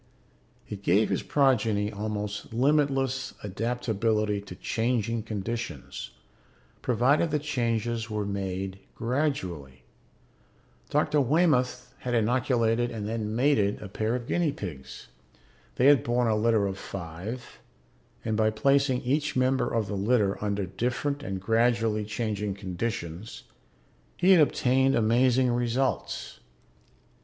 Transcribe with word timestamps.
It 0.67 0.81
gave 0.81 1.09
his 1.11 1.21
progeny 1.21 1.91
almost 1.91 2.51
limitless 2.51 3.35
adaptability 3.43 4.41
to 4.41 4.55
changing 4.55 5.21
conditions, 5.21 6.09
provided 6.81 7.29
the 7.29 7.37
changes 7.37 8.09
were 8.09 8.25
made 8.25 8.79
gradually. 8.95 9.83
Dr. 10.89 11.21
Waymoth 11.21 11.93
had 11.99 12.15
inoculated 12.15 12.89
and 12.89 13.07
then 13.07 13.35
mated 13.35 13.79
a 13.79 13.87
pair 13.87 14.15
of 14.15 14.25
guinea 14.25 14.51
pigs; 14.51 15.09
they 15.75 15.85
had 15.85 16.03
borne 16.03 16.25
a 16.27 16.35
litter 16.35 16.65
of 16.65 16.79
five 16.79 17.59
and 18.25 18.35
by 18.35 18.49
placing 18.49 19.01
each 19.03 19.35
member 19.35 19.71
of 19.71 19.85
the 19.85 19.93
litter 19.95 20.43
under 20.43 20.65
different 20.65 21.21
and 21.21 21.39
gradually 21.39 22.05
changing 22.05 22.55
conditions, 22.55 23.43
he 24.17 24.31
had 24.31 24.41
obtained 24.41 24.95
amazing 24.95 25.51
results. 25.51 26.39